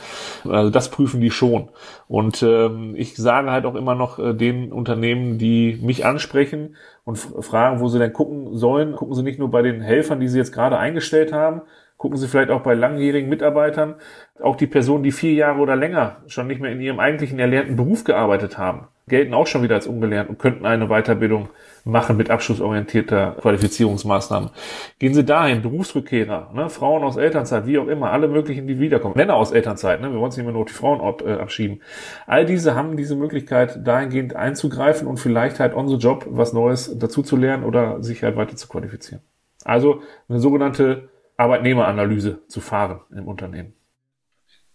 [0.47, 1.69] Also das prüfen die schon.
[2.07, 7.17] Und ähm, ich sage halt auch immer noch äh, den Unternehmen, die mich ansprechen und
[7.17, 10.39] fragen, wo sie denn gucken sollen, gucken sie nicht nur bei den Helfern, die sie
[10.39, 11.61] jetzt gerade eingestellt haben,
[12.05, 13.95] gucken Sie vielleicht auch bei langjährigen Mitarbeitern,
[14.39, 17.77] auch die Personen, die vier Jahre oder länger schon nicht mehr in ihrem eigentlichen erlernten
[17.77, 21.49] Beruf gearbeitet haben, gelten auch schon wieder als ungelernt und könnten eine Weiterbildung
[21.83, 24.51] machen mit abschlussorientierter Qualifizierungsmaßnahmen.
[24.99, 29.15] Gehen Sie dahin, Berufsrückkehrer, ne, Frauen aus Elternzeit, wie auch immer, alle möglichen, die wiederkommen.
[29.17, 31.81] Männer aus Elternzeit, ne, wir wollen es nicht mehr nur die Frauen ab, äh, abschieben.
[32.27, 36.99] All diese haben diese Möglichkeit, dahingehend einzugreifen und vielleicht halt on the job was Neues
[36.99, 39.23] dazu zu lernen oder sich halt weiter zu qualifizieren.
[39.63, 43.73] Also eine sogenannte Arbeitnehmeranalyse zu fahren im Unternehmen.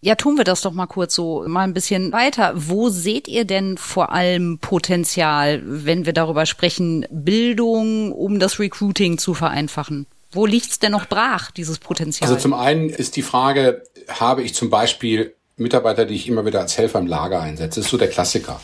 [0.03, 2.53] Ja, tun wir das doch mal kurz so, mal ein bisschen weiter.
[2.55, 9.19] Wo seht ihr denn vor allem Potenzial, wenn wir darüber sprechen, Bildung, um das Recruiting
[9.19, 10.07] zu vereinfachen?
[10.31, 12.27] Wo liegt's denn noch brach, dieses Potenzial?
[12.27, 16.61] Also zum einen ist die Frage, habe ich zum Beispiel Mitarbeiter, die ich immer wieder
[16.61, 17.81] als Helfer im Lager einsetze?
[17.81, 18.59] Das ist so der Klassiker.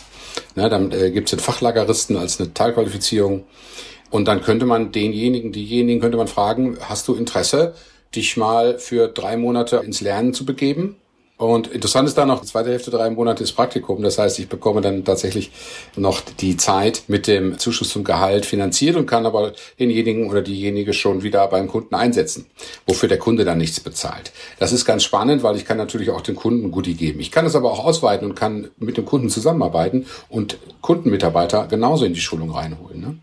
[0.55, 3.45] Ne, dann äh, gibt es den Fachlageristen als eine Teilqualifizierung.
[4.09, 7.73] Und dann könnte man denjenigen, diejenigen könnte man fragen, hast du Interesse,
[8.15, 10.95] dich mal für drei Monate ins Lernen zu begeben?
[11.38, 14.02] Und interessant ist da noch, die zweite Hälfte, drei Monate ist Praktikum.
[14.02, 15.52] Das heißt, ich bekomme dann tatsächlich
[15.95, 20.93] noch die Zeit mit dem Zuschuss zum Gehalt finanziert und kann aber denjenigen oder diejenige
[20.93, 22.47] schon wieder beim Kunden einsetzen,
[22.88, 24.32] wofür der Kunde dann nichts bezahlt.
[24.58, 27.19] Das ist ganz spannend, weil ich kann natürlich auch dem Kunden Goodie geben.
[27.19, 32.06] Ich kann es aber auch ausweiten und kann mit dem Kunden zusammenarbeiten und Kundenmitarbeiter genauso
[32.06, 33.00] in die Schulung reinholen.
[33.00, 33.19] Ne?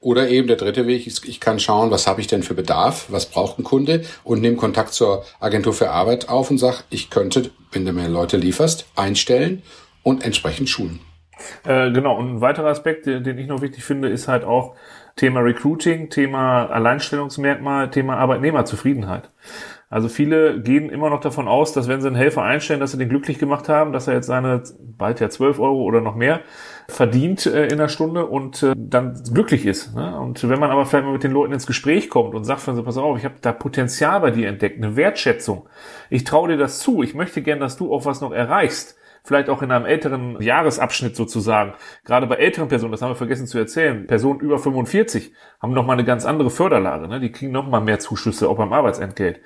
[0.00, 3.06] Oder eben der dritte Weg ist, ich kann schauen, was habe ich denn für Bedarf,
[3.08, 7.08] was braucht ein Kunde und nehme Kontakt zur Agentur für Arbeit auf und sage, ich
[7.08, 9.62] könnte, wenn du mir Leute lieferst, einstellen
[10.02, 11.00] und entsprechend schulen.
[11.64, 14.74] Äh, genau, und ein weiterer Aspekt, den ich noch wichtig finde, ist halt auch
[15.16, 19.30] Thema Recruiting, Thema Alleinstellungsmerkmal, Thema Arbeitnehmerzufriedenheit.
[19.90, 22.98] Also viele gehen immer noch davon aus, dass wenn sie einen Helfer einstellen, dass sie
[22.98, 26.40] den glücklich gemacht haben, dass er jetzt seine bald ja 12 Euro oder noch mehr
[26.88, 29.94] verdient äh, in der Stunde und äh, dann glücklich ist.
[29.94, 30.18] Ne?
[30.18, 32.96] Und wenn man aber vielleicht mal mit den Leuten ins Gespräch kommt und sagt, pass
[32.96, 35.68] auf, ich habe da Potenzial bei dir entdeckt, eine Wertschätzung.
[36.10, 37.02] Ich traue dir das zu.
[37.02, 41.14] Ich möchte gern, dass du auch was noch erreichst vielleicht auch in einem älteren Jahresabschnitt
[41.14, 41.74] sozusagen.
[42.04, 45.96] Gerade bei älteren Personen, das haben wir vergessen zu erzählen, Personen über 45 haben nochmal
[45.96, 47.06] eine ganz andere Förderlage.
[47.06, 47.20] Ne?
[47.20, 49.40] Die kriegen nochmal mehr Zuschüsse, auch beim Arbeitsentgelt.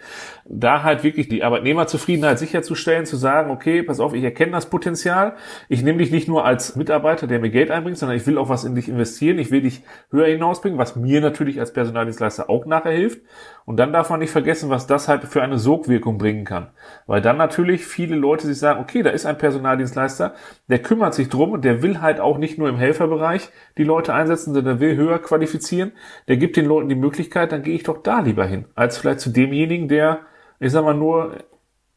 [0.46, 5.36] Da halt wirklich die Arbeitnehmerzufriedenheit sicherzustellen, zu sagen, okay, pass auf, ich erkenne das Potenzial.
[5.68, 8.48] Ich nehme dich nicht nur als Mitarbeiter, der mir Geld einbringt, sondern ich will auch
[8.48, 9.38] was in dich investieren.
[9.38, 13.20] Ich will dich höher hinausbringen, was mir natürlich als Personaldienstleister auch nachher hilft.
[13.66, 16.68] Und dann darf man nicht vergessen, was das halt für eine Sogwirkung bringen kann.
[17.06, 20.34] Weil dann natürlich viele Leute sich sagen, okay, da ist ein Personaldienstleister,
[20.68, 24.14] der kümmert sich drum und der will halt auch nicht nur im Helferbereich die Leute
[24.14, 25.92] einsetzen, sondern der will höher qualifizieren.
[26.28, 29.18] Der gibt den Leuten die Möglichkeit, dann gehe ich doch da lieber hin, als vielleicht
[29.18, 30.20] zu demjenigen, der,
[30.60, 31.36] ich sag mal nur,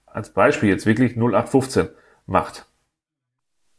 [0.08, 1.90] als Beispiel jetzt wirklich 0815
[2.26, 2.69] macht.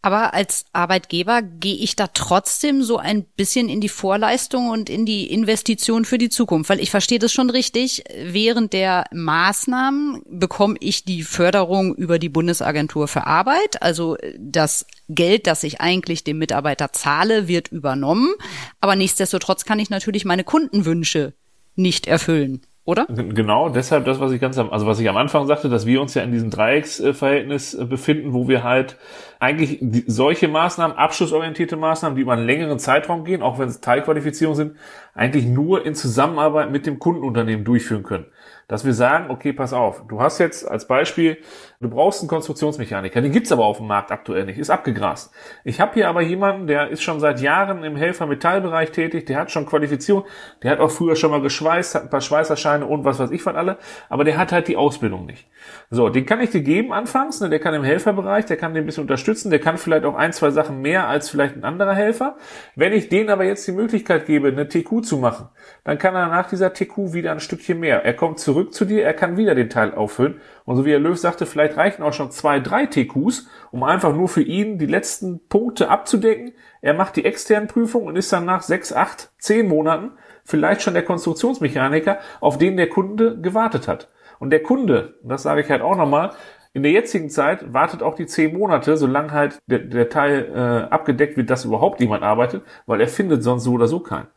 [0.03, 5.05] Aber als Arbeitgeber gehe ich da trotzdem so ein bisschen in die Vorleistung und in
[5.05, 8.05] die Investition für die Zukunft, weil ich verstehe das schon richtig.
[8.23, 13.83] Während der Maßnahmen bekomme ich die Förderung über die Bundesagentur für Arbeit.
[13.83, 18.33] Also das Geld, das ich eigentlich dem Mitarbeiter zahle, wird übernommen.
[18.81, 21.35] Aber nichtsdestotrotz kann ich natürlich meine Kundenwünsche
[21.77, 23.07] nicht erfüllen oder?
[23.07, 26.01] Genau, deshalb das, was ich ganz am, also was ich am Anfang sagte, dass wir
[26.01, 28.97] uns ja in diesem Dreiecksverhältnis äh, befinden, wo wir halt
[29.39, 34.55] eigentlich solche Maßnahmen, abschlussorientierte Maßnahmen, die über einen längeren Zeitraum gehen, auch wenn es Teilqualifizierung
[34.55, 34.77] sind,
[35.15, 38.27] eigentlich nur in Zusammenarbeit mit dem Kundenunternehmen durchführen können
[38.71, 41.39] dass wir sagen, okay, pass auf, du hast jetzt als Beispiel,
[41.81, 45.33] du brauchst einen Konstruktionsmechaniker, den gibt's aber auf dem Markt aktuell nicht, ist abgegrast.
[45.65, 49.51] Ich habe hier aber jemanden, der ist schon seit Jahren im Helfer-Metallbereich tätig, der hat
[49.51, 50.25] schon Qualifizierung,
[50.63, 53.43] der hat auch früher schon mal geschweißt, hat ein paar Schweißerscheine und was weiß ich
[53.43, 55.49] von alle, aber der hat halt die Ausbildung nicht.
[55.91, 58.85] So, den kann ich dir geben anfangs, ne, der kann im Helferbereich, der kann den
[58.85, 61.95] ein bisschen unterstützen, der kann vielleicht auch ein, zwei Sachen mehr als vielleicht ein anderer
[61.95, 62.37] Helfer.
[62.77, 65.49] Wenn ich denen aber jetzt die Möglichkeit gebe, eine TQ zu machen,
[65.85, 68.05] dann kann er nach dieser TQ wieder ein Stückchen mehr.
[68.05, 70.41] Er kommt zurück zurück zu dir, er kann wieder den Teil auffüllen.
[70.71, 74.15] Und so wie Herr Löw sagte, vielleicht reichen auch schon zwei, drei TQs, um einfach
[74.15, 76.53] nur für ihn die letzten Punkte abzudecken.
[76.81, 80.13] Er macht die externen Prüfungen und ist dann nach sechs, acht, zehn Monaten
[80.45, 84.11] vielleicht schon der Konstruktionsmechaniker, auf den der Kunde gewartet hat.
[84.39, 86.35] Und der Kunde, das sage ich halt auch nochmal,
[86.73, 90.95] in der jetzigen Zeit wartet auch die zehn Monate, solange halt der, der Teil äh,
[90.95, 94.29] abgedeckt wird, dass überhaupt jemand arbeitet, weil er findet sonst so oder so keinen.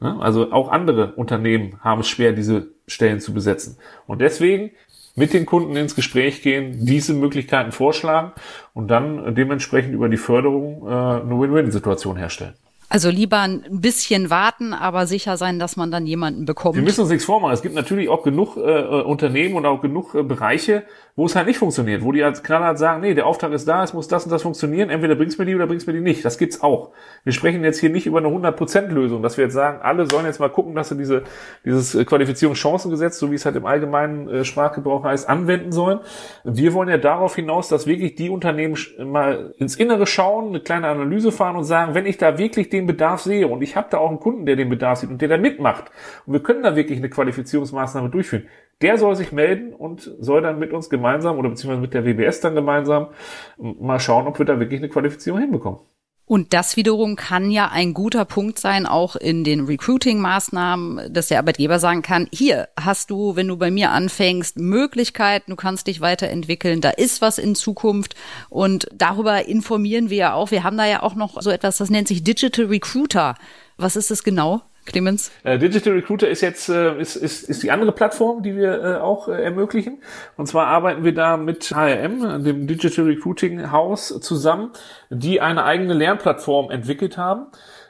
[0.00, 0.16] Ne?
[0.20, 3.76] Also auch andere Unternehmen haben es schwer, diese Stellen zu besetzen.
[4.06, 4.70] Und deswegen
[5.14, 8.32] mit den Kunden ins Gespräch gehen, diese Möglichkeiten vorschlagen
[8.74, 12.54] und dann dementsprechend über die Förderung äh, eine Win-Win-Situation herstellen.
[12.92, 16.76] Also lieber ein bisschen warten, aber sicher sein, dass man dann jemanden bekommt.
[16.76, 17.54] Wir müssen uns nichts vormachen.
[17.54, 20.84] Es gibt natürlich auch genug äh, Unternehmen und auch genug äh, Bereiche,
[21.16, 23.82] wo es halt nicht funktioniert, wo die als knallhart sagen, nee, der Auftrag ist da,
[23.82, 26.24] es muss das und das funktionieren, entweder bringst mir die oder bringst mir die nicht.
[26.24, 26.90] Das gibt's auch.
[27.24, 30.40] Wir sprechen jetzt hier nicht über eine 100%-Lösung, dass wir jetzt sagen, alle sollen jetzt
[30.40, 31.22] mal gucken, dass sie diese,
[31.64, 36.00] dieses äh, Qualifizierungschancengesetz, so wie es halt im allgemeinen äh, Sprachgebrauch heißt, anwenden sollen.
[36.44, 40.88] Wir wollen ja darauf hinaus, dass wirklich die Unternehmen mal ins Innere schauen, eine kleine
[40.88, 43.88] Analyse fahren und sagen, wenn ich da wirklich den den Bedarf sehe und ich habe
[43.90, 45.90] da auch einen Kunden, der den Bedarf sieht und der da mitmacht
[46.26, 48.46] und wir können da wirklich eine Qualifizierungsmaßnahme durchführen,
[48.82, 52.40] der soll sich melden und soll dann mit uns gemeinsam oder beziehungsweise mit der WBS
[52.40, 53.08] dann gemeinsam
[53.56, 55.80] mal schauen, ob wir da wirklich eine Qualifizierung hinbekommen.
[56.24, 61.38] Und das wiederum kann ja ein guter Punkt sein, auch in den Recruiting-Maßnahmen, dass der
[61.38, 66.00] Arbeitgeber sagen kann, hier hast du, wenn du bei mir anfängst, Möglichkeiten, du kannst dich
[66.00, 68.14] weiterentwickeln, da ist was in Zukunft
[68.48, 70.52] und darüber informieren wir ja auch.
[70.52, 73.34] Wir haben da ja auch noch so etwas, das nennt sich Digital Recruiter.
[73.76, 74.62] Was ist das genau?
[74.84, 75.30] Clemens?
[75.44, 78.96] Äh, Digital Recruiter ist jetzt äh, ist, ist, ist die andere Plattform, die wir äh,
[78.96, 80.02] auch ermöglichen.
[80.36, 84.70] Und zwar arbeiten wir da mit HRM, dem Digital Recruiting Haus, zusammen,
[85.10, 87.46] die eine eigene Lernplattform entwickelt haben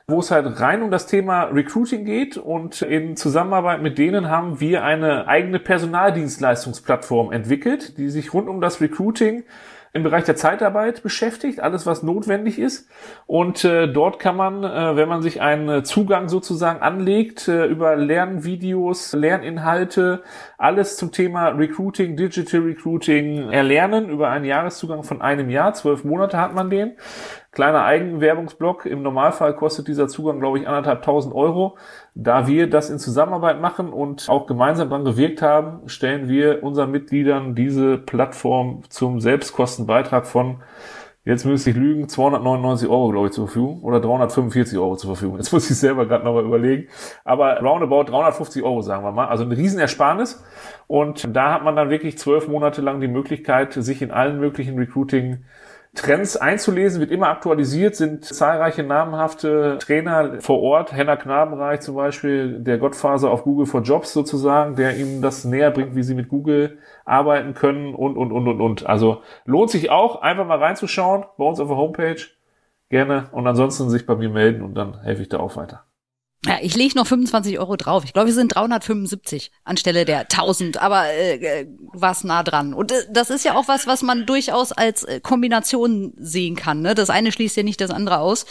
[0.09, 4.61] wo es halt rein um das Thema Recruiting geht und in Zusammenarbeit mit denen haben
[4.61, 9.44] wir eine eigene Personaldienstleistungsplattform entwickelt, die sich rund um das Recruiting
[9.94, 12.88] im Bereich der Zeitarbeit beschäftigt, alles was notwendig ist.
[13.26, 17.94] Und äh, dort kann man, äh, wenn man sich einen Zugang sozusagen anlegt, äh, über
[17.96, 20.22] Lernvideos, Lerninhalte,
[20.57, 25.74] alles zum Thema Recruiting, Digital Recruiting erlernen über einen Jahreszugang von einem Jahr.
[25.74, 26.92] Zwölf Monate hat man den.
[27.53, 28.87] Kleiner Eigenwerbungsblock.
[28.87, 31.77] Im Normalfall kostet dieser Zugang, glaube ich, anderthalbtausend Euro.
[32.15, 36.91] Da wir das in Zusammenarbeit machen und auch gemeinsam daran gewirkt haben, stellen wir unseren
[36.91, 40.62] Mitgliedern diese Plattform zum Selbstkostenbeitrag von
[41.25, 45.37] Jetzt müsste ich lügen, 299 Euro, glaube ich, zur Verfügung oder 345 Euro zur Verfügung.
[45.37, 46.88] Jetzt muss ich selber gerade nochmal überlegen.
[47.23, 49.29] Aber roundabout 350 Euro, sagen wir mal.
[49.29, 50.43] Also eine Riesenersparnis.
[50.88, 54.77] Und da hat man dann wirklich zwölf Monate lang die Möglichkeit, sich in allen möglichen
[54.77, 55.45] Recruiting
[55.94, 62.61] Trends einzulesen, wird immer aktualisiert, sind zahlreiche namhafte Trainer vor Ort, Henna Knabenreich zum Beispiel,
[62.61, 66.31] der Gottfaser auf Google for Jobs sozusagen, der ihnen das näher bringt, wie sie mit
[66.31, 68.87] Google arbeiten können und, und, und, und, und.
[68.87, 72.22] Also lohnt sich auch, einfach mal reinzuschauen bei uns auf der Homepage.
[72.88, 73.28] Gerne.
[73.33, 75.85] Und ansonsten sich bei mir melden und dann helfe ich da auch weiter.
[76.44, 78.02] Ja, ich lege noch 25 Euro drauf.
[78.05, 82.74] Ich glaube, wir sind 375 anstelle der 1000, aber äh, äh, warst nah dran.
[82.74, 86.81] Und äh, das ist ja auch was, was man durchaus als äh, Kombination sehen kann.
[86.81, 86.96] Ne?
[86.96, 88.46] Das eine schließt ja nicht das andere aus.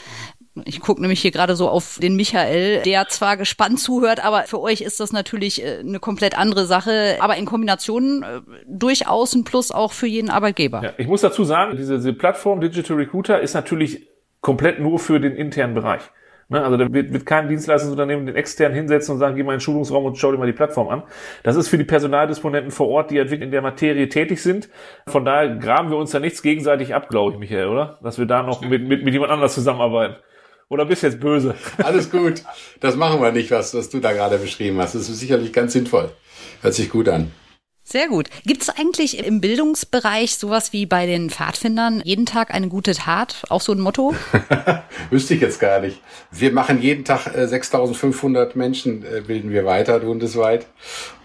[0.65, 4.59] Ich gucke nämlich hier gerade so auf den Michael, der zwar gespannt zuhört, aber für
[4.61, 7.17] euch ist das natürlich äh, eine komplett andere Sache.
[7.19, 10.81] Aber in Kombination äh, durchaus ein Plus auch für jeden Arbeitgeber.
[10.81, 14.07] Ja, ich muss dazu sagen, diese, diese Plattform Digital Recruiter ist natürlich
[14.39, 16.03] komplett nur für den internen Bereich.
[16.51, 16.61] Ne?
[16.61, 19.61] Also da wird, wird kein Dienstleistungsunternehmen den extern hinsetzen und sagen, geh mal in den
[19.61, 21.03] Schulungsraum und schau dir mal die Plattform an.
[21.43, 24.67] Das ist für die Personaldisponenten vor Ort, die halt wirklich in der Materie tätig sind.
[25.07, 27.99] Von daher graben wir uns da nichts gegenseitig ab, glaube ich, Michael, oder?
[28.03, 30.17] Dass wir da noch mit, mit, mit jemand anders zusammenarbeiten.
[30.67, 31.55] Oder bist jetzt böse?
[31.77, 32.43] Alles gut.
[32.81, 34.93] Das machen wir nicht, was, was du da gerade beschrieben hast.
[34.93, 36.11] Das ist sicherlich ganz sinnvoll.
[36.61, 37.31] Hört sich gut an.
[37.91, 38.29] Sehr gut.
[38.45, 43.43] Gibt es eigentlich im Bildungsbereich sowas wie bei den Pfadfindern jeden Tag eine gute Tat?
[43.49, 44.15] Auch so ein Motto?
[45.09, 45.99] Wüsste ich jetzt gar nicht.
[46.31, 50.67] Wir machen jeden Tag äh, 6500 Menschen äh, bilden wir weiter bundesweit.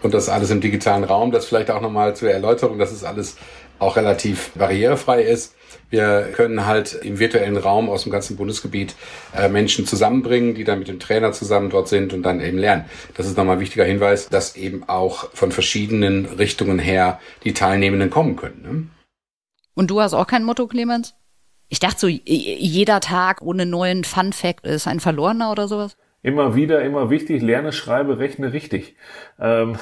[0.01, 1.31] Und das alles im digitalen Raum.
[1.31, 3.37] Das vielleicht auch nochmal zur Erläuterung, dass es alles
[3.79, 5.55] auch relativ barrierefrei ist.
[5.89, 8.95] Wir können halt im virtuellen Raum aus dem ganzen Bundesgebiet
[9.35, 12.85] äh, Menschen zusammenbringen, die dann mit dem Trainer zusammen dort sind und dann eben lernen.
[13.15, 18.09] Das ist nochmal ein wichtiger Hinweis, dass eben auch von verschiedenen Richtungen her die Teilnehmenden
[18.09, 18.61] kommen können.
[18.61, 18.87] Ne?
[19.75, 21.15] Und du hast auch kein Motto, Clemens?
[21.69, 25.95] Ich dachte so, jeder Tag ohne neuen Fun Fact ist ein verlorener oder sowas?
[26.23, 28.95] Immer wieder, immer wichtig, lerne, schreibe, rechne richtig.
[29.39, 29.77] Ähm.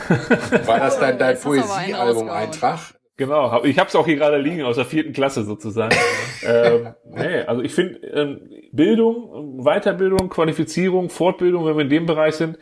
[0.65, 2.95] War das dein, dein Poesiealbum-Eintrag?
[3.17, 5.95] Genau, ich habe es auch hier gerade liegen aus der vierten Klasse sozusagen.
[6.45, 12.35] ähm, nee, also ich finde ähm, Bildung, Weiterbildung, Qualifizierung, Fortbildung, wenn wir in dem Bereich
[12.35, 12.57] sind,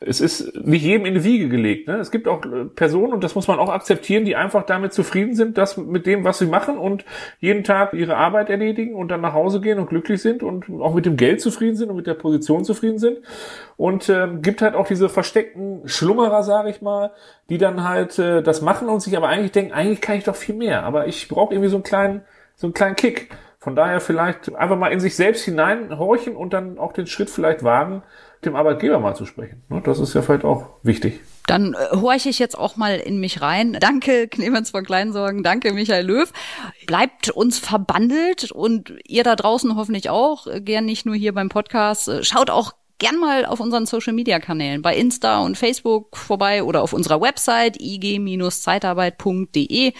[0.00, 1.88] es ist nicht jedem in die Wiege gelegt.
[1.88, 1.96] Ne?
[1.96, 5.34] Es gibt auch äh, Personen, und das muss man auch akzeptieren, die einfach damit zufrieden
[5.34, 7.04] sind, dass mit dem, was sie machen und
[7.40, 10.94] jeden Tag ihre Arbeit erledigen und dann nach Hause gehen und glücklich sind und auch
[10.94, 13.18] mit dem Geld zufrieden sind und mit der Position zufrieden sind.
[13.76, 17.12] Und äh, gibt halt auch diese versteckten Schlummerer, sage ich mal,
[17.50, 20.36] die dann halt äh, das machen und sich aber eigentlich denken, eigentlich kann ich doch
[20.36, 22.22] viel mehr, aber ich brauche irgendwie so einen kleinen,
[22.56, 23.30] so einen kleinen Kick.
[23.68, 27.62] Von daher vielleicht einfach mal in sich selbst hineinhorchen und dann auch den Schritt vielleicht
[27.62, 28.02] wagen,
[28.42, 29.62] dem Arbeitgeber mal zu sprechen.
[29.68, 31.20] Ne, das ist ja vielleicht auch wichtig.
[31.46, 33.76] Dann äh, horche ich jetzt auch mal in mich rein.
[33.78, 35.42] Danke, Clemens von Kleinsorgen.
[35.42, 36.32] Danke, Michael Löw.
[36.86, 40.46] Bleibt uns verbandelt und ihr da draußen hoffentlich auch.
[40.60, 42.24] Gern nicht nur hier beim Podcast.
[42.24, 46.82] Schaut auch gern mal auf unseren Social Media Kanälen bei Insta und Facebook vorbei oder
[46.82, 49.92] auf unserer Website ig-zeitarbeit.de.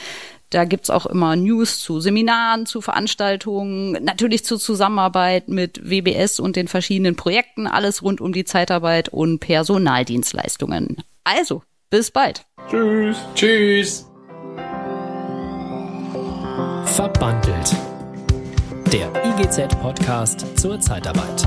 [0.51, 6.57] Da gibt's auch immer News zu Seminaren, zu Veranstaltungen, natürlich zur Zusammenarbeit mit WBS und
[6.57, 10.97] den verschiedenen Projekten, alles rund um die Zeitarbeit und Personaldienstleistungen.
[11.25, 12.47] Also, bis bald.
[12.71, 13.17] Tschüss.
[13.35, 14.07] Tschüss.
[16.85, 17.77] Verbandelt.
[18.91, 21.47] Der IGZ-Podcast zur Zeitarbeit.